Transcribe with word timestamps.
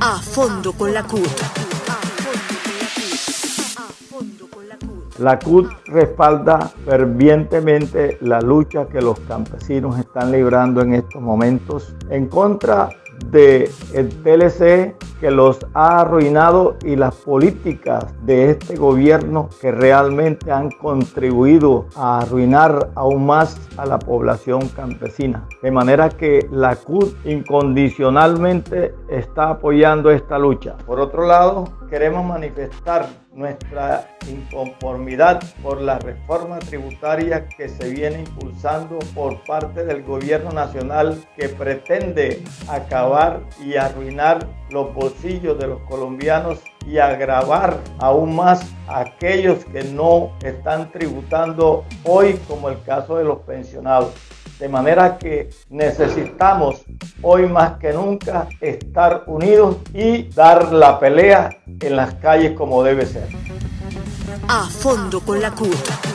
A 0.00 0.18
fondo 0.18 0.72
con 0.72 0.92
la 0.92 1.02
CUT. 1.02 1.20
La 5.18 5.38
CUT 5.38 5.70
respalda 5.86 6.72
fervientemente 6.84 8.18
la 8.20 8.40
lucha 8.40 8.86
que 8.86 9.00
los 9.00 9.18
campesinos 9.20 9.98
están 9.98 10.32
librando 10.32 10.80
en 10.80 10.94
estos 10.94 11.22
momentos 11.22 11.94
en 12.10 12.26
contra 12.28 12.88
del 13.26 13.70
el 13.92 14.08
TLC 14.08 14.96
que 15.24 15.30
los 15.30 15.58
ha 15.72 16.02
arruinado 16.02 16.76
y 16.84 16.96
las 16.96 17.14
políticas 17.14 18.04
de 18.26 18.50
este 18.50 18.76
gobierno 18.76 19.48
que 19.58 19.72
realmente 19.72 20.52
han 20.52 20.70
contribuido 20.70 21.86
a 21.96 22.18
arruinar 22.18 22.90
aún 22.94 23.24
más 23.24 23.58
a 23.78 23.86
la 23.86 23.98
población 23.98 24.68
campesina. 24.68 25.48
De 25.62 25.70
manera 25.70 26.10
que 26.10 26.46
la 26.52 26.76
CUT 26.76 27.24
incondicionalmente 27.24 28.94
está 29.08 29.48
apoyando 29.48 30.10
esta 30.10 30.38
lucha. 30.38 30.76
Por 30.84 31.00
otro 31.00 31.26
lado, 31.26 31.70
queremos 31.88 32.22
manifestar 32.26 33.06
nuestra 33.34 34.08
inconformidad 34.28 35.42
por 35.62 35.80
la 35.80 35.98
reforma 35.98 36.58
tributaria 36.58 37.46
que 37.48 37.68
se 37.68 37.90
viene 37.90 38.20
impulsando 38.20 38.98
por 39.14 39.42
parte 39.44 39.84
del 39.84 40.02
gobierno 40.02 40.50
nacional 40.52 41.22
que 41.36 41.48
pretende 41.48 42.42
acabar 42.68 43.40
y 43.64 43.76
arruinar 43.76 44.46
los 44.70 44.94
bolsillos 44.94 45.58
de 45.58 45.66
los 45.66 45.80
colombianos 45.82 46.60
y 46.86 46.98
agravar 46.98 47.78
aún 47.98 48.36
más 48.36 48.62
a 48.86 49.00
aquellos 49.00 49.64
que 49.66 49.82
no 49.84 50.32
están 50.42 50.90
tributando 50.92 51.84
hoy 52.04 52.34
como 52.48 52.68
el 52.68 52.82
caso 52.82 53.16
de 53.16 53.24
los 53.24 53.40
pensionados. 53.40 54.12
De 54.64 54.70
manera 54.70 55.18
que 55.18 55.50
necesitamos 55.68 56.86
hoy 57.20 57.46
más 57.46 57.76
que 57.78 57.92
nunca 57.92 58.48
estar 58.62 59.24
unidos 59.26 59.76
y 59.92 60.22
dar 60.30 60.72
la 60.72 60.98
pelea 60.98 61.50
en 61.66 61.94
las 61.94 62.14
calles 62.14 62.52
como 62.52 62.82
debe 62.82 63.04
ser. 63.04 63.28
A 64.48 64.64
fondo 64.64 65.20
con 65.20 65.42
la 65.42 65.50
CUT. 65.50 66.13